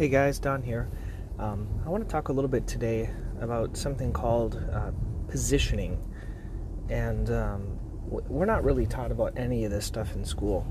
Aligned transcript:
Hey 0.00 0.08
guys, 0.08 0.38
Don 0.38 0.62
here. 0.62 0.88
Um, 1.38 1.68
I 1.84 1.90
want 1.90 2.02
to 2.02 2.10
talk 2.10 2.30
a 2.30 2.32
little 2.32 2.48
bit 2.48 2.66
today 2.66 3.10
about 3.38 3.76
something 3.76 4.14
called 4.14 4.56
uh, 4.72 4.92
positioning. 5.28 6.02
And 6.88 7.28
um, 7.28 7.78
we're 8.06 8.46
not 8.46 8.64
really 8.64 8.86
taught 8.86 9.12
about 9.12 9.34
any 9.36 9.66
of 9.66 9.70
this 9.70 9.84
stuff 9.84 10.14
in 10.14 10.24
school. 10.24 10.66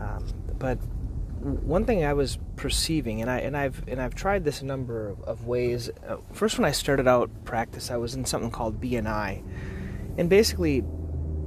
Um, 0.00 0.26
but 0.58 0.78
one 1.38 1.84
thing 1.84 2.04
I 2.04 2.14
was 2.14 2.40
perceiving, 2.56 3.20
and 3.20 3.30
I 3.30 3.38
and 3.38 3.56
I've 3.56 3.86
and 3.86 4.02
I've 4.02 4.16
tried 4.16 4.42
this 4.42 4.62
a 4.62 4.64
number 4.64 5.10
of, 5.10 5.22
of 5.22 5.46
ways. 5.46 5.88
Uh, 6.04 6.16
first, 6.32 6.58
when 6.58 6.64
I 6.64 6.72
started 6.72 7.06
out 7.06 7.30
practice, 7.44 7.92
I 7.92 7.98
was 7.98 8.16
in 8.16 8.24
something 8.24 8.50
called 8.50 8.80
BNI, 8.80 9.44
and 10.18 10.28
basically, 10.28 10.82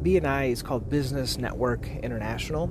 BNI 0.03 0.51
is 0.51 0.63
called 0.63 0.89
Business 0.89 1.37
Network 1.37 1.85
International 1.85 2.67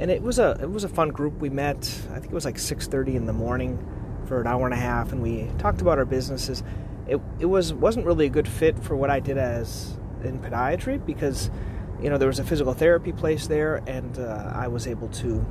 and 0.00 0.10
it 0.10 0.22
was 0.22 0.38
a 0.38 0.58
it 0.60 0.70
was 0.70 0.84
a 0.84 0.88
fun 0.88 1.08
group. 1.08 1.38
We 1.40 1.50
met, 1.50 1.78
I 2.10 2.18
think 2.20 2.26
it 2.26 2.34
was 2.34 2.44
like 2.44 2.56
6:30 2.56 3.14
in 3.14 3.26
the 3.26 3.32
morning 3.32 3.78
for 4.26 4.40
an 4.40 4.46
hour 4.46 4.64
and 4.64 4.74
a 4.74 4.78
half, 4.78 5.12
and 5.12 5.22
we 5.22 5.50
talked 5.58 5.80
about 5.80 5.98
our 5.98 6.04
businesses. 6.04 6.62
It 7.06 7.20
it 7.40 7.46
was 7.46 7.72
wasn't 7.72 8.06
really 8.06 8.26
a 8.26 8.30
good 8.30 8.48
fit 8.48 8.78
for 8.78 8.96
what 8.96 9.10
I 9.10 9.20
did 9.20 9.38
as 9.38 9.98
in 10.22 10.38
podiatry 10.40 11.04
because 11.04 11.50
you 12.00 12.10
know 12.10 12.18
there 12.18 12.28
was 12.28 12.38
a 12.38 12.44
physical 12.44 12.74
therapy 12.74 13.12
place 13.12 13.46
there, 13.46 13.82
and 13.86 14.18
uh, 14.18 14.52
I 14.54 14.68
was 14.68 14.86
able 14.86 15.08
to 15.08 15.44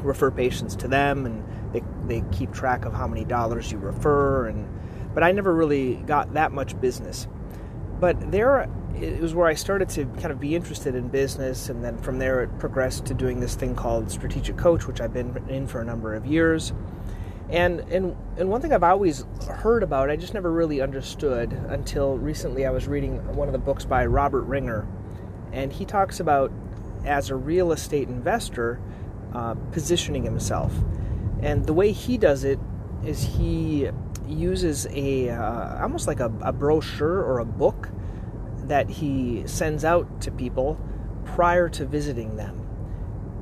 refer 0.00 0.30
patients 0.30 0.76
to 0.76 0.88
them, 0.88 1.26
and 1.26 1.44
they 1.72 1.82
they 2.06 2.24
keep 2.32 2.52
track 2.52 2.84
of 2.84 2.94
how 2.94 3.06
many 3.06 3.24
dollars 3.24 3.70
you 3.70 3.78
refer, 3.78 4.46
and 4.46 4.66
but 5.12 5.22
I 5.22 5.32
never 5.32 5.54
really 5.54 5.96
got 5.96 6.34
that 6.34 6.52
much 6.52 6.80
business. 6.80 7.26
But 8.00 8.30
there 8.30 8.68
it 9.00 9.20
was 9.20 9.34
where 9.34 9.46
I 9.46 9.54
started 9.54 9.88
to 9.90 10.06
kind 10.06 10.30
of 10.30 10.40
be 10.40 10.56
interested 10.56 10.94
in 10.94 11.08
business, 11.08 11.68
and 11.68 11.84
then 11.84 11.98
from 11.98 12.18
there 12.18 12.42
it 12.42 12.58
progressed 12.58 13.06
to 13.06 13.14
doing 13.14 13.40
this 13.40 13.54
thing 13.54 13.74
called 13.74 14.10
strategic 14.10 14.56
coach, 14.56 14.86
which 14.86 15.00
I've 15.00 15.12
been 15.12 15.44
in 15.48 15.66
for 15.66 15.80
a 15.80 15.84
number 15.84 16.14
of 16.14 16.26
years. 16.26 16.72
And 17.48 17.80
and 17.80 18.16
and 18.38 18.48
one 18.48 18.60
thing 18.60 18.72
I've 18.72 18.82
always 18.82 19.24
heard 19.48 19.82
about, 19.82 20.10
I 20.10 20.16
just 20.16 20.34
never 20.34 20.50
really 20.50 20.80
understood 20.80 21.52
until 21.68 22.16
recently. 22.16 22.66
I 22.66 22.70
was 22.70 22.88
reading 22.88 23.18
one 23.36 23.48
of 23.48 23.52
the 23.52 23.58
books 23.58 23.84
by 23.84 24.06
Robert 24.06 24.42
Ringer, 24.42 24.86
and 25.52 25.72
he 25.72 25.84
talks 25.84 26.18
about 26.18 26.50
as 27.04 27.30
a 27.30 27.36
real 27.36 27.72
estate 27.72 28.08
investor 28.08 28.80
uh, 29.32 29.54
positioning 29.72 30.24
himself, 30.24 30.72
and 31.40 31.66
the 31.66 31.72
way 31.72 31.92
he 31.92 32.18
does 32.18 32.44
it 32.44 32.58
is 33.04 33.22
he 33.22 33.90
uses 34.26 34.86
a 34.90 35.30
uh, 35.30 35.82
almost 35.82 36.08
like 36.08 36.18
a, 36.18 36.32
a 36.40 36.52
brochure 36.52 37.22
or 37.22 37.38
a 37.38 37.44
book 37.44 37.90
that 38.68 38.88
he 38.88 39.42
sends 39.46 39.84
out 39.84 40.20
to 40.22 40.30
people 40.30 40.78
prior 41.24 41.68
to 41.70 41.84
visiting 41.84 42.36
them. 42.36 42.62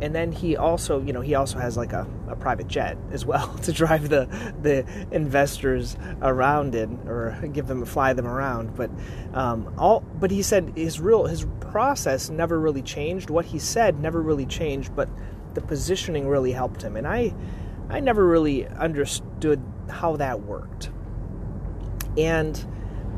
And 0.02 0.14
then 0.14 0.32
he 0.32 0.56
also, 0.56 1.00
you 1.00 1.12
know, 1.12 1.20
he 1.20 1.34
also 1.34 1.58
has 1.58 1.76
like 1.76 1.92
a, 1.92 2.06
a 2.28 2.34
private 2.34 2.66
jet 2.66 2.98
as 3.12 3.24
well 3.24 3.54
to 3.62 3.72
drive 3.72 4.08
the 4.08 4.26
the 4.60 4.84
investors 5.12 5.96
around 6.20 6.74
in 6.74 6.98
or 7.06 7.30
give 7.52 7.68
them 7.68 7.84
fly 7.84 8.12
them 8.12 8.26
around. 8.26 8.74
But 8.74 8.90
um, 9.32 9.72
all, 9.78 10.00
but 10.00 10.30
he 10.30 10.42
said 10.42 10.72
his 10.76 11.00
real 11.00 11.26
his 11.26 11.46
process 11.60 12.28
never 12.28 12.58
really 12.58 12.82
changed. 12.82 13.30
What 13.30 13.44
he 13.44 13.58
said 13.58 14.00
never 14.00 14.20
really 14.20 14.46
changed, 14.46 14.94
but 14.96 15.08
the 15.54 15.60
positioning 15.60 16.26
really 16.26 16.52
helped 16.52 16.82
him. 16.82 16.96
And 16.96 17.06
I 17.06 17.32
I 17.88 18.00
never 18.00 18.26
really 18.26 18.66
understood 18.66 19.62
how 19.88 20.16
that 20.16 20.42
worked. 20.42 20.90
And 22.16 22.64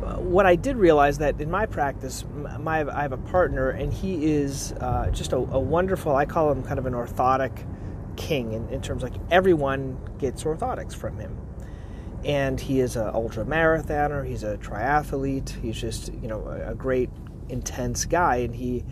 what 0.01 0.47
I 0.47 0.57
did 0.57 0.77
realize 0.77 1.19
that 1.19 1.41
in 1.41 1.51
my 1.51 1.67
practice, 1.67 2.25
my, 2.61 2.89
I 2.91 3.03
have 3.03 3.13
a 3.13 3.19
partner, 3.19 3.71
and 3.71 3.93
he 3.93 4.27
is 4.27 4.73
uh, 4.81 5.11
just 5.11 5.33
a, 5.33 5.37
a, 5.37 5.61
wonderful. 5.61 6.15
I 6.15 6.27
call 6.27 6.51
him 6.51 6.63
kind 6.63 6.79
of 6.79 6.87
an 6.87 6.93
orthotic 6.93 7.67
king 8.17 8.53
in, 8.53 8.69
in 8.69 8.81
terms 8.81 9.03
like 9.03 9.15
everyone 9.31 9.99
gets 10.19 10.45
orthotics 10.45 10.95
from 10.95 11.19
him, 11.19 11.37
and 12.25 12.61
he 12.61 12.81
is 12.81 12.97
an 12.97 13.09
ultra 13.09 13.45
marathoner. 13.45 14.27
He's 14.27 14.43
a 14.43 14.57
triathlete. 14.59 15.61
He's 15.63 15.81
just 15.81 16.13
you 16.15 16.29
know 16.29 16.47
a, 16.47 16.73
a 16.73 16.75
great, 16.75 17.11
intense 17.49 18.05
guy, 18.05 18.37
and 18.37 18.55
he 18.55 18.85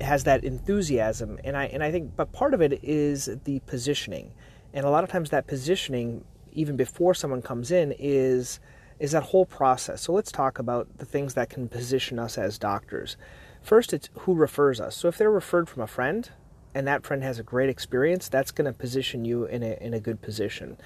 has 0.00 0.24
that 0.24 0.44
enthusiasm. 0.44 1.38
And 1.44 1.56
I 1.56 1.66
and 1.66 1.82
I 1.82 1.90
think, 1.90 2.16
but 2.16 2.32
part 2.32 2.54
of 2.54 2.60
it 2.60 2.80
is 2.82 3.28
the 3.44 3.60
positioning, 3.60 4.32
and 4.72 4.84
a 4.84 4.90
lot 4.90 5.04
of 5.04 5.10
times 5.10 5.30
that 5.30 5.46
positioning, 5.46 6.24
even 6.52 6.76
before 6.76 7.14
someone 7.14 7.42
comes 7.42 7.70
in, 7.70 7.94
is 7.98 8.60
is 8.98 9.12
that 9.12 9.24
whole 9.24 9.46
process. 9.46 10.02
So 10.02 10.12
let's 10.12 10.32
talk 10.32 10.58
about 10.58 10.98
the 10.98 11.04
things 11.04 11.34
that 11.34 11.50
can 11.50 11.68
position 11.68 12.18
us 12.18 12.36
as 12.38 12.58
doctors. 12.58 13.16
First, 13.62 13.92
it's 13.92 14.08
who 14.20 14.34
refers 14.34 14.80
us. 14.80 14.96
So 14.96 15.08
if 15.08 15.18
they're 15.18 15.30
referred 15.30 15.68
from 15.68 15.82
a 15.82 15.86
friend, 15.86 16.30
and 16.74 16.86
that 16.86 17.04
friend 17.04 17.22
has 17.22 17.38
a 17.38 17.42
great 17.42 17.68
experience, 17.68 18.28
that's 18.28 18.50
going 18.50 18.66
to 18.66 18.72
position 18.72 19.24
you 19.24 19.44
in 19.46 19.62
a, 19.62 19.76
in 19.80 19.94
a 19.94 20.00
good 20.00 20.20
position. 20.20 20.76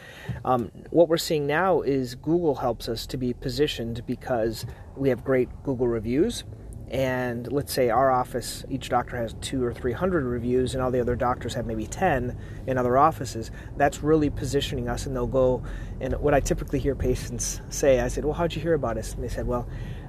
Um, 0.45 0.71
what 0.91 1.09
we're 1.09 1.17
seeing 1.19 1.47
now 1.47 1.83
is 1.83 2.15
Google 2.15 2.57
helps 2.57 2.89
us 2.89 3.07
to 3.09 3.17
be 3.17 3.33
positioned 3.33 4.07
because 4.07 4.65
we 4.97 5.09
have 5.09 5.25
great 5.25 5.49
Google 5.65 5.89
reviews 5.89 6.45
and 6.93 7.51
let's 7.51 7.73
say 7.73 7.89
our 7.89 8.11
office 8.11 8.65
each 8.69 8.91
doctor 8.91 9.17
has 9.17 9.35
two 9.41 9.65
or 9.65 9.73
three 9.73 9.93
hundred 9.93 10.25
reviews 10.25 10.75
and 10.75 10.83
all 10.83 10.91
the 10.91 11.01
other 11.01 11.17
doctors 11.17 11.55
have 11.55 11.65
maybe 11.65 11.87
10 11.87 12.37
in 12.67 12.77
other 12.77 12.99
offices 12.99 13.51
that's 13.79 14.03
really 14.03 14.29
positioning 14.29 14.91
us 14.91 15.07
and 15.07 15.17
they'll 15.17 15.27
go 15.27 15.63
and 16.03 16.15
what 16.21 16.35
i 16.35 16.41
typically 16.41 16.79
hear 16.79 16.95
patients 16.95 17.63
say 17.71 17.99
i 17.99 18.09
said 18.09 18.25
well 18.25 18.35
how'd 18.35 18.55
you 18.55 18.61
hear 18.61 18.75
about 18.75 18.99
us? 18.99 19.15
And 19.15 19.25
they 19.25 19.29
said 19.29 19.47
well 19.47 19.67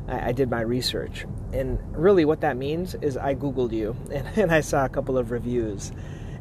i, 0.10 0.30
I 0.30 0.32
did 0.34 0.50
my 0.50 0.62
research. 0.62 1.26
And 1.54 1.80
really 1.94 2.26
what 2.26 2.42
that 2.42 2.58
means 2.58 2.96
is 2.96 3.16
i 3.16 3.34
googled 3.34 3.72
you 3.72 3.96
and, 4.12 4.28
and 4.38 4.52
i 4.52 4.60
saw 4.60 4.84
a 4.84 4.90
couple 4.90 5.18
of 5.18 5.32
reviews. 5.32 5.94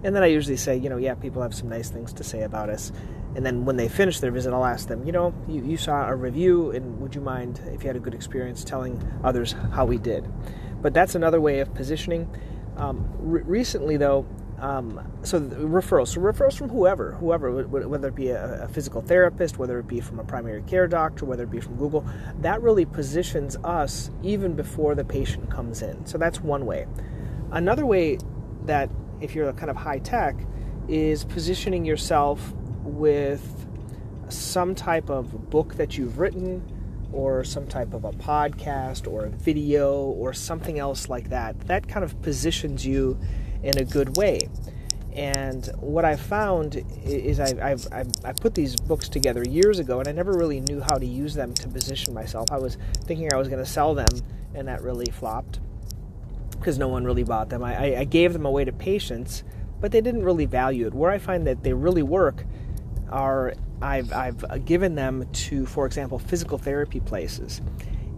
And 0.02 0.16
then 0.16 0.24
i 0.24 0.26
usually 0.26 0.56
say 0.56 0.76
you 0.76 0.90
know 0.90 0.96
yeah 0.96 1.14
people 1.14 1.40
have 1.42 1.54
some 1.54 1.68
nice 1.68 1.88
things 1.88 2.12
to 2.14 2.24
say 2.24 2.42
about 2.42 2.68
us 2.68 2.90
and 3.34 3.46
then 3.46 3.64
when 3.64 3.76
they 3.76 3.88
finish 3.88 4.20
their 4.20 4.30
visit, 4.30 4.52
I'll 4.52 4.64
ask 4.64 4.88
them, 4.88 5.04
you 5.04 5.12
know, 5.12 5.34
you, 5.48 5.64
you 5.64 5.76
saw 5.76 6.08
a 6.08 6.14
review, 6.14 6.70
and 6.70 7.00
would 7.00 7.14
you 7.14 7.20
mind, 7.20 7.60
if 7.72 7.82
you 7.82 7.88
had 7.88 7.96
a 7.96 8.00
good 8.00 8.14
experience, 8.14 8.62
telling 8.62 9.02
others 9.24 9.54
how 9.72 9.86
we 9.86 9.98
did? 9.98 10.26
But 10.82 10.92
that's 10.92 11.14
another 11.14 11.40
way 11.40 11.60
of 11.60 11.72
positioning. 11.74 12.28
Um, 12.76 13.08
re- 13.18 13.42
recently, 13.42 13.96
though, 13.96 14.26
um, 14.58 15.00
so 15.22 15.40
referrals, 15.40 16.08
so 16.08 16.20
referrals 16.20 16.56
from 16.56 16.68
whoever, 16.68 17.12
whoever, 17.12 17.66
whether 17.66 18.08
it 18.08 18.14
be 18.14 18.28
a, 18.28 18.64
a, 18.64 18.68
physical 18.68 19.00
therapist, 19.00 19.58
whether 19.58 19.78
it 19.80 19.88
be 19.88 20.00
from 20.00 20.20
a 20.20 20.24
primary 20.24 20.62
care 20.62 20.86
doctor, 20.86 21.24
whether 21.24 21.42
it 21.42 21.50
be 21.50 21.60
from 21.60 21.76
Google, 21.76 22.06
that 22.40 22.62
really 22.62 22.84
positions 22.84 23.56
us 23.64 24.10
even 24.22 24.54
before 24.54 24.94
the 24.94 25.04
patient 25.04 25.50
comes 25.50 25.82
in. 25.82 26.06
So 26.06 26.16
that's 26.16 26.40
one 26.40 26.64
way. 26.64 26.86
Another 27.50 27.84
way 27.84 28.18
that, 28.66 28.88
if 29.20 29.34
you're 29.34 29.52
kind 29.52 29.70
of 29.70 29.76
high 29.76 29.98
tech, 29.98 30.36
is 30.86 31.24
positioning 31.24 31.84
yourself 31.84 32.54
with 32.82 33.66
some 34.28 34.74
type 34.74 35.10
of 35.10 35.50
book 35.50 35.74
that 35.74 35.98
you've 35.98 36.18
written 36.18 36.62
or 37.12 37.44
some 37.44 37.66
type 37.66 37.92
of 37.92 38.04
a 38.04 38.12
podcast 38.12 39.10
or 39.10 39.26
a 39.26 39.28
video 39.28 40.00
or 40.02 40.32
something 40.32 40.78
else 40.78 41.08
like 41.08 41.28
that. 41.28 41.58
That 41.66 41.86
kind 41.86 42.04
of 42.04 42.20
positions 42.22 42.86
you 42.86 43.18
in 43.62 43.78
a 43.78 43.84
good 43.84 44.16
way. 44.16 44.48
And 45.12 45.66
what 45.78 46.06
I 46.06 46.16
found 46.16 46.82
is 47.04 47.38
I've, 47.38 47.60
I've, 47.60 47.86
I 48.24 48.32
put 48.32 48.54
these 48.54 48.76
books 48.76 49.10
together 49.10 49.42
years 49.46 49.78
ago 49.78 49.98
and 49.98 50.08
I 50.08 50.12
never 50.12 50.32
really 50.32 50.60
knew 50.60 50.80
how 50.80 50.96
to 50.96 51.04
use 51.04 51.34
them 51.34 51.52
to 51.54 51.68
position 51.68 52.14
myself. 52.14 52.50
I 52.50 52.58
was 52.58 52.78
thinking 53.04 53.30
I 53.30 53.36
was 53.36 53.48
going 53.48 53.62
to 53.62 53.70
sell 53.70 53.94
them 53.94 54.08
and 54.54 54.66
that 54.68 54.82
really 54.82 55.10
flopped 55.12 55.60
because 56.52 56.78
no 56.78 56.88
one 56.88 57.04
really 57.04 57.24
bought 57.24 57.50
them. 57.50 57.62
I, 57.62 57.98
I 57.98 58.04
gave 58.04 58.32
them 58.32 58.46
away 58.46 58.64
to 58.64 58.72
patients, 58.72 59.44
but 59.80 59.92
they 59.92 60.00
didn't 60.00 60.22
really 60.22 60.46
value 60.46 60.86
it. 60.86 60.94
Where 60.94 61.10
I 61.10 61.18
find 61.18 61.46
that 61.46 61.62
they 61.62 61.74
really 61.74 62.02
work 62.02 62.46
are 63.12 63.54
I've, 63.80 64.12
I've 64.12 64.64
given 64.64 64.94
them 64.94 65.28
to, 65.32 65.66
for 65.66 65.86
example, 65.86 66.18
physical 66.18 66.58
therapy 66.58 67.00
places. 67.00 67.60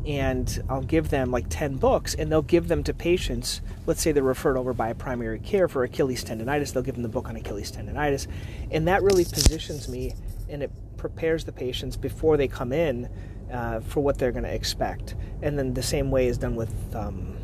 And 0.07 0.63
I'll 0.69 0.83
give 0.83 1.09
them 1.09 1.31
like 1.31 1.47
10 1.49 1.77
books, 1.77 2.15
and 2.15 2.31
they'll 2.31 2.43
give 2.43 2.69
them 2.69 2.85
to 2.85 2.93
patients. 2.93 3.63
Let's 3.87 4.03
say 4.03 4.13
they're 4.13 4.23
referred 4.23 4.59
over 4.59 4.75
by 4.75 4.91
a 4.91 4.95
primary 4.95 5.39
care 5.39 5.67
for 5.67 5.83
Achilles 5.83 6.23
tendonitis, 6.23 6.75
they'll 6.75 6.83
give 6.83 6.95
them 6.95 7.03
the 7.03 7.09
book 7.09 7.31
on 7.31 7.37
Achilles 7.37 7.73
tendonitis. 7.73 8.27
And 8.71 8.87
that 8.87 9.03
really 9.03 9.25
positions 9.25 9.89
me 9.89 10.15
and 10.49 10.63
it 10.63 10.71
prepares 10.99 11.45
the 11.45 11.53
patients 11.53 11.97
before 11.97 12.37
they 12.37 12.49
come 12.49 12.73
in 12.73 13.09
uh, 13.51 13.81
for 13.81 14.01
what 14.01 14.19
they're 14.19 14.33
going 14.33 14.45
to 14.45 14.55
expect. 14.55 15.15
And 15.41 15.59
then 15.59 15.73
the 15.73 15.83
same 15.83 16.11
way 16.11 16.27
is 16.27 16.37
done 16.37 16.55
with 16.55 16.75
um, 16.95 17.37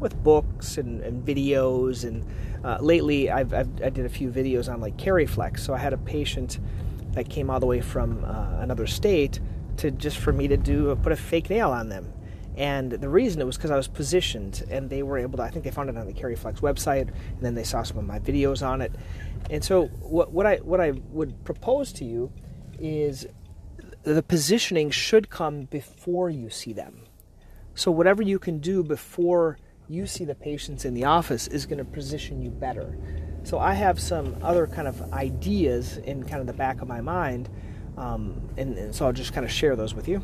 with 0.00 0.20
books 0.22 0.78
and, 0.78 1.02
and 1.02 1.24
videos. 1.24 2.04
And 2.04 2.24
uh, 2.64 2.78
lately, 2.80 3.30
I've, 3.30 3.52
I've, 3.52 3.68
i 3.82 3.90
did 3.90 4.06
a 4.06 4.08
few 4.08 4.30
videos 4.30 4.72
on 4.72 4.80
like 4.80 4.96
Keryflex. 4.96 5.60
So 5.60 5.74
I 5.74 5.78
had 5.78 5.92
a 5.92 5.98
patient 5.98 6.58
that 7.12 7.28
came 7.28 7.50
all 7.50 7.60
the 7.60 7.66
way 7.66 7.80
from 7.80 8.24
uh, 8.24 8.60
another 8.60 8.86
state 8.86 9.40
to 9.78 9.90
just 9.90 10.18
for 10.18 10.32
me 10.32 10.48
to 10.48 10.56
do 10.56 10.94
put 10.96 11.12
a 11.12 11.16
fake 11.16 11.50
nail 11.50 11.70
on 11.70 11.88
them. 11.88 12.12
And 12.56 12.92
the 12.92 13.08
reason 13.08 13.40
it 13.40 13.44
was 13.44 13.56
because 13.56 13.70
I 13.70 13.76
was 13.76 13.88
positioned, 13.88 14.64
and 14.70 14.90
they 14.90 15.02
were 15.02 15.16
able 15.18 15.38
to. 15.38 15.44
I 15.44 15.50
think 15.50 15.64
they 15.64 15.70
found 15.70 15.88
it 15.88 15.96
on 15.96 16.06
the 16.06 16.12
Keryflex 16.12 16.60
website, 16.60 17.08
and 17.08 17.40
then 17.40 17.54
they 17.54 17.64
saw 17.64 17.82
some 17.82 17.96
of 17.96 18.04
my 18.04 18.18
videos 18.18 18.66
on 18.66 18.82
it. 18.82 18.92
And 19.48 19.64
so, 19.64 19.86
what, 19.86 20.32
what 20.32 20.46
I 20.46 20.56
what 20.56 20.80
I 20.80 20.90
would 20.90 21.42
propose 21.44 21.92
to 21.94 22.04
you 22.04 22.30
is 22.78 23.26
the 24.02 24.22
positioning 24.22 24.90
should 24.90 25.30
come 25.30 25.62
before 25.64 26.30
you 26.30 26.50
see 26.50 26.72
them. 26.72 27.02
So 27.74 27.90
whatever 27.90 28.22
you 28.22 28.38
can 28.38 28.58
do 28.58 28.82
before 28.82 29.58
you 29.88 30.06
see 30.06 30.24
the 30.24 30.34
patients 30.34 30.84
in 30.84 30.94
the 30.94 31.04
office 31.04 31.46
is 31.48 31.66
going 31.66 31.78
to 31.78 31.84
position 31.84 32.40
you 32.40 32.50
better. 32.50 32.96
So 33.42 33.58
I 33.58 33.74
have 33.74 33.98
some 33.98 34.36
other 34.42 34.66
kind 34.66 34.86
of 34.86 35.12
ideas 35.12 35.96
in 35.98 36.24
kind 36.24 36.40
of 36.40 36.46
the 36.46 36.52
back 36.52 36.82
of 36.82 36.88
my 36.88 37.00
mind, 37.00 37.48
um, 37.96 38.50
and, 38.56 38.76
and, 38.78 38.94
so 38.94 39.06
I'll 39.06 39.12
just 39.12 39.32
kind 39.32 39.44
of 39.44 39.50
share 39.50 39.76
those 39.76 39.94
with 39.94 40.08
you. 40.08 40.22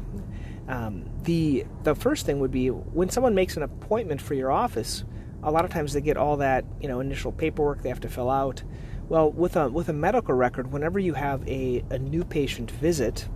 Um, 0.68 1.08
the 1.22 1.64
the 1.82 1.94
first 1.94 2.26
thing 2.26 2.40
would 2.40 2.50
be 2.50 2.68
when 2.68 3.08
someone 3.08 3.34
makes 3.34 3.56
an 3.56 3.62
appointment 3.62 4.20
for 4.20 4.34
your 4.34 4.50
office. 4.50 5.04
A 5.42 5.50
lot 5.50 5.64
of 5.64 5.70
times 5.70 5.92
they 5.92 6.00
get 6.00 6.16
all 6.16 6.38
that 6.38 6.64
you 6.80 6.88
know 6.88 7.00
initial 7.00 7.32
paperwork 7.32 7.82
they 7.82 7.88
have 7.88 8.00
to 8.00 8.08
fill 8.08 8.30
out. 8.30 8.62
Well, 9.08 9.30
with 9.30 9.56
a 9.56 9.68
with 9.68 9.88
a 9.88 9.92
medical 9.92 10.34
record, 10.34 10.72
whenever 10.72 10.98
you 10.98 11.14
have 11.14 11.46
a, 11.48 11.84
a 11.90 11.98
new 11.98 12.24
patient 12.24 12.70
visit 12.70 13.28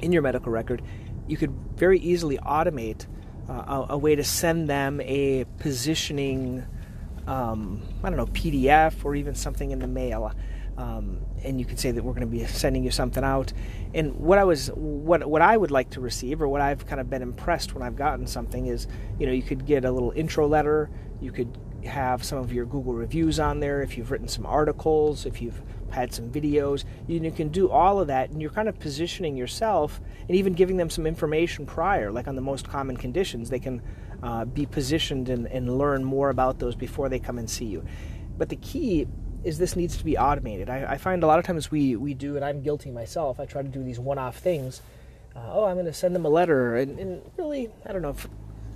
in 0.00 0.12
your 0.12 0.22
medical 0.22 0.50
record, 0.50 0.82
you 1.28 1.36
could 1.36 1.52
very 1.76 1.98
easily 2.00 2.38
automate 2.38 3.06
uh, 3.48 3.84
a, 3.88 3.94
a, 3.94 3.98
way 3.98 4.14
to 4.14 4.24
send 4.24 4.68
them 4.68 5.00
a 5.02 5.44
positioning, 5.58 6.64
um, 7.26 7.82
I 8.02 8.08
don't 8.08 8.16
know, 8.16 8.26
PDF 8.26 9.04
or 9.04 9.14
even 9.14 9.34
something 9.34 9.70
in 9.70 9.78
the 9.78 9.86
mail. 9.86 10.32
Um, 10.76 11.20
and 11.44 11.60
you 11.60 11.66
could 11.66 11.78
say 11.78 11.90
that 11.90 12.02
we're 12.02 12.14
going 12.14 12.22
to 12.22 12.26
be 12.26 12.44
sending 12.46 12.82
you 12.82 12.90
something 12.90 13.22
out. 13.22 13.52
And 13.94 14.14
what 14.16 14.38
I 14.38 14.44
was, 14.44 14.68
what 14.68 15.26
what 15.28 15.42
I 15.42 15.56
would 15.56 15.70
like 15.70 15.90
to 15.90 16.00
receive, 16.00 16.40
or 16.40 16.48
what 16.48 16.60
I've 16.60 16.86
kind 16.86 17.00
of 17.00 17.10
been 17.10 17.22
impressed 17.22 17.74
when 17.74 17.82
I've 17.82 17.96
gotten 17.96 18.26
something 18.26 18.66
is, 18.66 18.86
you 19.18 19.26
know, 19.26 19.32
you 19.32 19.42
could 19.42 19.66
get 19.66 19.84
a 19.84 19.90
little 19.90 20.12
intro 20.12 20.46
letter. 20.48 20.90
You 21.20 21.30
could 21.30 21.58
have 21.84 22.24
some 22.24 22.38
of 22.38 22.52
your 22.52 22.64
Google 22.64 22.94
reviews 22.94 23.38
on 23.38 23.60
there. 23.60 23.82
If 23.82 23.98
you've 23.98 24.10
written 24.10 24.28
some 24.28 24.46
articles, 24.46 25.26
if 25.26 25.42
you've 25.42 25.60
had 25.92 26.12
some 26.12 26.30
videos. 26.30 26.84
You, 27.06 27.30
can 27.30 27.48
do 27.48 27.70
all 27.70 28.00
of 28.00 28.08
that, 28.08 28.30
and 28.30 28.40
you're 28.40 28.50
kind 28.50 28.68
of 28.68 28.78
positioning 28.78 29.36
yourself 29.36 30.00
and 30.28 30.36
even 30.36 30.54
giving 30.54 30.76
them 30.76 30.90
some 30.90 31.06
information 31.06 31.66
prior, 31.66 32.10
like 32.10 32.26
on 32.26 32.34
the 32.34 32.42
most 32.42 32.68
common 32.68 32.96
conditions. 32.96 33.50
They 33.50 33.60
can 33.60 33.82
uh, 34.22 34.44
be 34.44 34.66
positioned 34.66 35.28
and, 35.28 35.46
and 35.46 35.78
learn 35.78 36.04
more 36.04 36.30
about 36.30 36.58
those 36.58 36.74
before 36.74 37.08
they 37.08 37.18
come 37.18 37.38
and 37.38 37.48
see 37.48 37.66
you. 37.66 37.84
But 38.36 38.48
the 38.48 38.56
key 38.56 39.06
is 39.44 39.58
this 39.58 39.76
needs 39.76 39.96
to 39.96 40.04
be 40.04 40.16
automated. 40.16 40.70
I, 40.70 40.92
I 40.92 40.98
find 40.98 41.22
a 41.22 41.26
lot 41.26 41.38
of 41.38 41.44
times 41.44 41.70
we, 41.70 41.96
we 41.96 42.14
do, 42.14 42.36
and 42.36 42.44
I'm 42.44 42.62
guilty 42.62 42.90
myself, 42.90 43.40
I 43.40 43.44
try 43.44 43.62
to 43.62 43.68
do 43.68 43.82
these 43.82 43.98
one 43.98 44.18
off 44.18 44.38
things. 44.38 44.82
Uh, 45.34 45.40
oh, 45.50 45.64
I'm 45.64 45.74
going 45.74 45.86
to 45.86 45.92
send 45.92 46.14
them 46.14 46.24
a 46.24 46.28
letter, 46.28 46.76
and, 46.76 46.98
and 46.98 47.22
really, 47.36 47.70
I 47.86 47.92
don't 47.92 48.02
know 48.02 48.10
if 48.10 48.28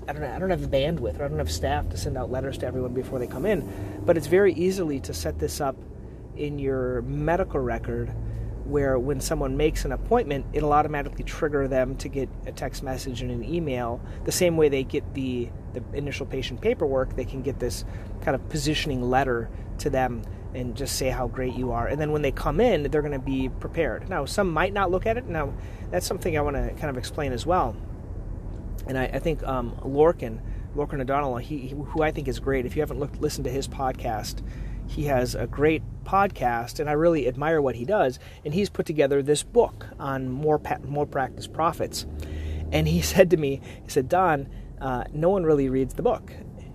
I 0.08 0.12
don't, 0.12 0.22
I 0.22 0.38
don't 0.38 0.50
have 0.50 0.62
the 0.62 0.68
bandwidth 0.68 1.18
or 1.18 1.24
I 1.24 1.28
don't 1.28 1.38
have 1.38 1.50
staff 1.50 1.88
to 1.90 1.96
send 1.96 2.16
out 2.16 2.30
letters 2.30 2.58
to 2.58 2.66
everyone 2.66 2.94
before 2.94 3.18
they 3.18 3.26
come 3.26 3.44
in. 3.44 3.68
But 4.04 4.16
it's 4.16 4.28
very 4.28 4.52
easily 4.54 5.00
to 5.00 5.12
set 5.12 5.38
this 5.38 5.60
up 5.60 5.74
in 6.36 6.58
your 6.58 7.02
medical 7.02 7.60
record 7.60 8.14
where 8.64 8.98
when 8.98 9.20
someone 9.20 9.56
makes 9.56 9.84
an 9.84 9.92
appointment, 9.92 10.44
it'll 10.52 10.72
automatically 10.72 11.22
trigger 11.24 11.68
them 11.68 11.96
to 11.96 12.08
get 12.08 12.28
a 12.46 12.52
text 12.52 12.82
message 12.82 13.22
and 13.22 13.30
an 13.30 13.44
email. 13.44 14.00
The 14.24 14.32
same 14.32 14.56
way 14.56 14.68
they 14.68 14.82
get 14.82 15.14
the, 15.14 15.48
the 15.72 15.82
initial 15.92 16.26
patient 16.26 16.60
paperwork, 16.60 17.14
they 17.14 17.24
can 17.24 17.42
get 17.42 17.60
this 17.60 17.84
kind 18.22 18.34
of 18.34 18.48
positioning 18.48 19.02
letter 19.02 19.48
to 19.78 19.90
them 19.90 20.22
and 20.54 20.74
just 20.74 20.96
say 20.96 21.10
how 21.10 21.28
great 21.28 21.54
you 21.54 21.72
are. 21.72 21.86
And 21.86 22.00
then 22.00 22.12
when 22.12 22.22
they 22.22 22.32
come 22.32 22.60
in, 22.60 22.90
they're 22.90 23.02
going 23.02 23.12
to 23.12 23.18
be 23.18 23.48
prepared. 23.48 24.08
Now, 24.08 24.24
some 24.24 24.50
might 24.50 24.72
not 24.72 24.90
look 24.90 25.06
at 25.06 25.16
it. 25.16 25.26
Now, 25.26 25.52
that's 25.90 26.06
something 26.06 26.36
I 26.36 26.40
want 26.40 26.56
to 26.56 26.70
kind 26.70 26.90
of 26.90 26.96
explain 26.96 27.32
as 27.32 27.46
well. 27.46 27.76
And 28.88 28.98
I, 28.98 29.04
I 29.04 29.18
think 29.18 29.42
um, 29.44 29.76
Lorcan, 29.82 30.40
Lorcan 30.76 31.00
O'Donnell, 31.00 31.36
he, 31.38 31.68
who 31.68 32.02
I 32.02 32.10
think 32.10 32.28
is 32.28 32.38
great. 32.38 32.66
If 32.66 32.76
you 32.76 32.82
haven't 32.82 32.98
looked, 32.98 33.20
listened 33.20 33.44
to 33.44 33.50
his 33.50 33.66
podcast, 33.66 34.42
he 34.86 35.04
has 35.04 35.34
a 35.34 35.46
great 35.46 35.82
podcast, 36.04 36.78
and 36.78 36.88
I 36.88 36.92
really 36.92 37.26
admire 37.26 37.60
what 37.60 37.74
he 37.74 37.84
does. 37.84 38.18
And 38.44 38.54
he's 38.54 38.70
put 38.70 38.86
together 38.86 39.22
this 39.22 39.42
book 39.42 39.86
on 39.98 40.28
more 40.28 40.58
pa- 40.58 40.78
more 40.86 41.06
practice 41.06 41.46
profits. 41.46 42.06
And 42.72 42.86
he 42.86 43.00
said 43.12 43.30
to 43.30 43.36
me, 43.36 43.60
he 43.84 43.90
said, 43.90 44.08
Don, 44.08 44.48
uh, 44.80 45.04
no 45.12 45.30
one 45.30 45.44
really 45.44 45.68
reads 45.68 45.94
the 45.94 46.02
book, 46.02 46.32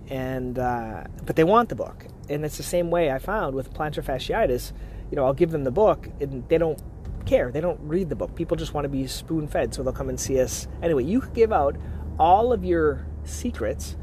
and 0.08 0.58
uh, 0.58 1.04
but 1.24 1.36
they 1.36 1.44
want 1.44 1.68
the 1.68 1.76
book. 1.76 2.06
And 2.28 2.44
it's 2.44 2.56
the 2.56 2.62
same 2.62 2.90
way 2.90 3.10
I 3.10 3.18
found 3.18 3.54
with 3.54 3.72
plantar 3.72 4.04
fasciitis. 4.04 4.72
You 5.10 5.16
know, 5.16 5.24
I'll 5.24 5.34
give 5.34 5.50
them 5.50 5.64
the 5.64 5.70
book, 5.70 6.08
and 6.20 6.48
they 6.48 6.58
don't 6.58 6.80
care. 7.26 7.50
They 7.50 7.60
don't 7.60 7.80
read 7.82 8.08
the 8.08 8.16
book. 8.16 8.34
People 8.34 8.56
just 8.56 8.74
want 8.74 8.84
to 8.84 8.88
be 8.88 9.06
spoon 9.06 9.46
fed, 9.46 9.74
so 9.74 9.82
they'll 9.82 9.92
come 9.92 10.08
and 10.08 10.18
see 10.18 10.40
us. 10.40 10.66
Anyway, 10.82 11.04
you 11.04 11.20
could 11.20 11.34
give 11.34 11.52
out 11.52 11.76
all 12.18 12.52
of 12.52 12.64
your 12.64 13.06
secrets, 13.24 13.96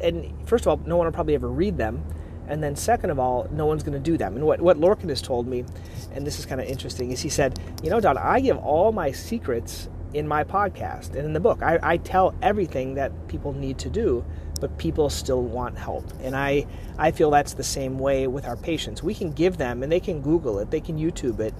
and 0.00 0.32
first 0.46 0.66
of 0.66 0.68
all, 0.68 0.86
no 0.86 0.96
one 0.96 1.06
will 1.06 1.12
probably 1.12 1.34
ever 1.34 1.48
read 1.48 1.78
them 1.78 2.04
and 2.46 2.62
then, 2.62 2.76
second 2.76 3.10
of 3.10 3.18
all, 3.18 3.48
no 3.50 3.66
one's 3.66 3.82
going 3.82 3.94
to 3.94 4.10
do 4.10 4.18
them. 4.18 4.36
And 4.36 4.44
what, 4.44 4.60
what 4.60 4.78
Lorcan 4.78 5.08
has 5.08 5.22
told 5.22 5.46
me, 5.46 5.64
and 6.12 6.26
this 6.26 6.38
is 6.38 6.46
kind 6.46 6.60
of 6.60 6.66
interesting, 6.66 7.10
is 7.10 7.20
he 7.20 7.28
said, 7.28 7.58
You 7.82 7.90
know, 7.90 8.00
Don, 8.00 8.18
I 8.18 8.40
give 8.40 8.58
all 8.58 8.92
my 8.92 9.12
secrets 9.12 9.88
in 10.12 10.28
my 10.28 10.44
podcast 10.44 11.10
and 11.10 11.24
in 11.24 11.32
the 11.32 11.40
book. 11.40 11.62
I, 11.62 11.78
I 11.82 11.96
tell 11.96 12.34
everything 12.42 12.94
that 12.94 13.28
people 13.28 13.52
need 13.52 13.78
to 13.78 13.90
do, 13.90 14.24
but 14.60 14.76
people 14.78 15.08
still 15.08 15.42
want 15.42 15.78
help. 15.78 16.12
And 16.20 16.36
I, 16.36 16.66
I 16.98 17.10
feel 17.10 17.30
that's 17.30 17.54
the 17.54 17.64
same 17.64 17.98
way 17.98 18.26
with 18.26 18.44
our 18.44 18.56
patients. 18.56 19.02
We 19.02 19.14
can 19.14 19.32
give 19.32 19.56
them, 19.56 19.82
and 19.82 19.90
they 19.90 20.00
can 20.00 20.20
Google 20.20 20.58
it, 20.58 20.70
they 20.70 20.80
can 20.80 20.98
YouTube 20.98 21.40
it, 21.40 21.54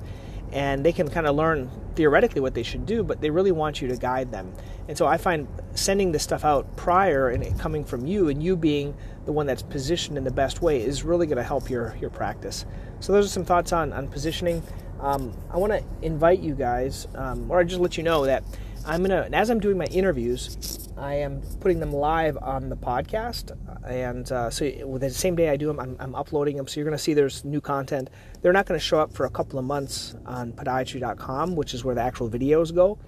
and 0.54 0.84
they 0.84 0.92
can 0.92 1.10
kind 1.10 1.26
of 1.26 1.34
learn 1.34 1.68
theoretically 1.96 2.40
what 2.40 2.54
they 2.54 2.62
should 2.62 2.86
do, 2.86 3.02
but 3.02 3.20
they 3.20 3.28
really 3.28 3.50
want 3.50 3.82
you 3.82 3.88
to 3.88 3.96
guide 3.96 4.30
them. 4.30 4.52
And 4.88 4.96
so 4.96 5.04
I 5.04 5.16
find 5.16 5.48
sending 5.74 6.12
this 6.12 6.22
stuff 6.22 6.44
out 6.44 6.76
prior 6.76 7.28
and 7.28 7.58
coming 7.58 7.84
from 7.84 8.06
you 8.06 8.28
and 8.28 8.40
you 8.42 8.56
being 8.56 8.94
the 9.26 9.32
one 9.32 9.46
that's 9.46 9.62
positioned 9.62 10.16
in 10.16 10.22
the 10.22 10.30
best 10.30 10.62
way 10.62 10.80
is 10.80 11.02
really 11.02 11.26
going 11.26 11.38
to 11.38 11.42
help 11.42 11.68
your, 11.68 11.96
your 12.00 12.10
practice. 12.10 12.64
So 13.00 13.12
those 13.12 13.26
are 13.26 13.30
some 13.30 13.44
thoughts 13.44 13.72
on, 13.72 13.92
on 13.92 14.06
positioning. 14.06 14.62
Um, 15.00 15.36
I 15.50 15.56
want 15.56 15.72
to 15.72 15.82
invite 16.02 16.38
you 16.38 16.54
guys, 16.54 17.08
um, 17.16 17.50
or 17.50 17.58
I 17.58 17.64
just 17.64 17.80
let 17.80 17.96
you 17.96 18.04
know 18.04 18.24
that 18.26 18.44
I'm 18.86 19.02
gonna, 19.02 19.28
as 19.32 19.50
I'm 19.50 19.58
doing 19.58 19.76
my 19.76 19.86
interviews, 19.86 20.83
I 20.96 21.14
am 21.14 21.40
putting 21.60 21.80
them 21.80 21.92
live 21.92 22.36
on 22.40 22.68
the 22.68 22.76
podcast, 22.76 23.56
and 23.84 24.30
uh, 24.30 24.48
so 24.50 24.64
the 24.64 25.10
same 25.10 25.34
day 25.34 25.48
I 25.48 25.56
do 25.56 25.66
them, 25.66 25.80
I'm, 25.80 25.96
I'm 25.98 26.14
uploading 26.14 26.56
them. 26.56 26.68
So 26.68 26.78
you're 26.78 26.84
gonna 26.84 26.98
see 26.98 27.14
there's 27.14 27.44
new 27.44 27.60
content. 27.60 28.10
They're 28.42 28.52
not 28.52 28.66
gonna 28.66 28.78
show 28.78 29.00
up 29.00 29.12
for 29.12 29.26
a 29.26 29.30
couple 29.30 29.58
of 29.58 29.64
months 29.64 30.14
on 30.24 30.52
Podiatry.com, 30.52 31.56
which 31.56 31.74
is 31.74 31.84
where 31.84 31.94
the 31.94 32.02
actual 32.02 32.30
videos 32.30 32.72
go. 32.72 32.98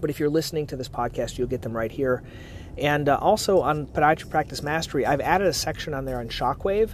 But 0.00 0.10
if 0.10 0.20
you're 0.20 0.30
listening 0.30 0.66
to 0.68 0.76
this 0.76 0.88
podcast, 0.88 1.38
you'll 1.38 1.48
get 1.48 1.62
them 1.62 1.76
right 1.76 1.90
here. 1.90 2.22
And 2.78 3.08
uh, 3.08 3.18
also 3.20 3.60
on 3.60 3.86
Podiatry 3.86 4.30
Practice 4.30 4.62
Mastery, 4.62 5.06
I've 5.06 5.20
added 5.20 5.48
a 5.48 5.52
section 5.52 5.94
on 5.94 6.04
there 6.04 6.20
on 6.20 6.28
Shockwave 6.28 6.90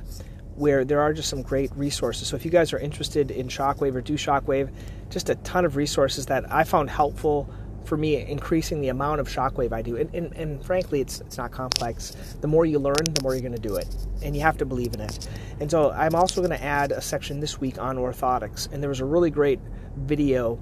where 0.55 0.85
there 0.85 1.01
are 1.01 1.13
just 1.13 1.29
some 1.29 1.43
great 1.43 1.75
resources. 1.77 2.29
So 2.29 2.37
if 2.37 2.45
you 2.45 2.51
guys 2.51 2.73
are 2.73 2.79
interested 2.79 3.31
in 3.31 3.49
Shockwave 3.49 3.95
or 3.95 4.01
do 4.01 4.15
Shockwave, 4.15 4.71
just 5.11 5.29
a 5.29 5.35
ton 5.37 5.65
of 5.65 5.77
resources 5.77 6.27
that 6.27 6.51
I 6.53 6.65
found 6.65 6.91
helpful 6.91 7.53
for 7.85 7.97
me 7.97 8.17
increasing 8.17 8.81
the 8.81 8.89
amount 8.89 9.21
of 9.21 9.29
shockwave 9.29 9.73
I 9.73 9.83
do. 9.83 9.97
And, 9.97 10.15
and, 10.15 10.33
and, 10.35 10.65
frankly, 10.65 11.01
it's, 11.01 11.21
it's 11.21 11.39
not 11.39 11.51
complex. 11.51 12.11
The 12.41 12.49
more 12.49 12.65
you 12.65 12.79
learn, 12.79 13.05
the 13.05 13.23
more 13.23 13.35
you're 13.35 13.43
going 13.43 13.55
to 13.55 13.61
do 13.61 13.77
it. 13.77 13.87
And 14.23 14.35
you 14.35 14.43
have 14.43 14.57
to 14.59 14.65
believe 14.65 14.95
in 14.95 15.01
it. 15.01 15.29
And 15.61 15.71
so 15.71 15.91
I'm 15.91 16.15
also 16.15 16.41
going 16.41 16.57
to 16.57 16.63
add 16.63 16.93
a 16.93 17.01
section 17.01 17.41
this 17.41 17.61
week 17.61 17.79
on 17.79 17.97
orthotics. 17.97 18.73
And 18.73 18.83
there 18.83 18.89
was 18.89 19.01
a 19.01 19.05
really 19.05 19.31
great 19.31 19.61
video, 19.97 20.59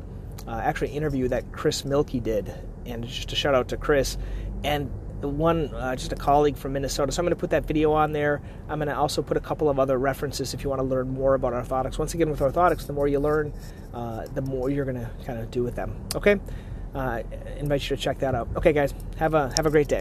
uh, 0.46 0.60
actually, 0.62 0.91
interview 0.91 1.29
that 1.29 1.53
Chris 1.53 1.82
Milkey 1.82 2.22
did. 2.22 2.53
And 2.86 3.05
just 3.05 3.32
a 3.32 3.36
shout 3.36 3.55
out 3.55 3.69
to 3.69 3.77
Chris. 3.77 4.17
And 4.65 4.91
one, 5.22 5.74
uh, 5.74 5.94
just 5.96 6.12
a 6.12 6.17
colleague 6.17 6.56
from 6.56 6.72
Minnesota. 6.72 7.12
So 7.12 7.20
I'm 7.20 7.24
going 7.24 7.36
to 7.36 7.41
put 7.41 7.50
that 7.50 7.67
video 7.67 7.93
on 7.93 8.12
there. 8.12 8.41
I'm 8.69 8.79
going 8.79 8.89
to 8.89 8.96
also 8.96 9.22
put 9.22 9.36
a 9.36 9.41
couple 9.41 9.69
of 9.69 9.79
other 9.79 9.98
references 9.98 10.55
if 10.55 10.65
you 10.65 10.70
want 10.70 10.81
to 10.81 10.86
learn 10.86 11.10
more 11.10 11.34
about 11.34 11.53
orthotics. 11.53 11.98
Once 11.98 12.15
again, 12.15 12.31
with 12.31 12.41
orthotics, 12.41 12.86
the 12.86 12.93
more 12.93 13.08
you 13.08 13.20
learn, 13.20 13.53
uh, 13.93 14.27
the 14.34 14.43
more 14.43 14.70
you're 14.70 14.84
going 14.84 14.96
to 14.96 15.10
kind 15.24 15.39
of 15.39 15.50
do 15.50 15.62
with 15.62 15.74
them. 15.74 15.94
Okay? 16.15 16.41
Uh, 16.94 17.23
invite 17.59 17.82
you 17.89 17.97
to 17.97 18.03
check 18.03 18.19
that 18.19 18.35
out. 18.35 18.49
Okay, 18.56 18.73
guys, 18.73 18.94
have 19.17 19.35
a 19.35 19.53
have 19.56 19.67
a 19.67 19.70
great 19.70 19.89
day. 19.89 20.01